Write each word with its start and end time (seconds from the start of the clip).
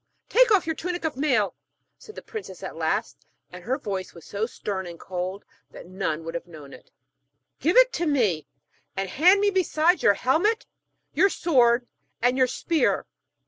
'Take 0.29 0.49
off 0.49 0.65
your 0.65 0.75
tunic 0.75 1.05
of 1.05 1.15
mail,' 1.15 1.53
said 1.99 2.15
the 2.15 2.23
princess 2.23 2.63
at 2.63 2.75
last; 2.75 3.23
and 3.51 3.63
her 3.65 3.77
voice 3.77 4.15
was 4.15 4.25
so 4.25 4.47
stern 4.47 4.87
and 4.87 4.99
cold 4.99 5.45
that 5.69 5.85
none 5.85 6.23
would 6.23 6.33
have 6.33 6.47
known 6.47 6.73
it. 6.73 6.89
'Give 7.59 7.77
it 7.77 7.93
to 7.93 8.07
me, 8.07 8.47
and 8.97 9.07
hand 9.11 9.39
me 9.39 9.51
besides 9.51 10.01
your 10.01 10.15
helmet, 10.15 10.65
your 11.13 11.29
sword 11.29 11.85
and 12.19 12.35
your 12.35 12.47
spear.' 12.47 13.05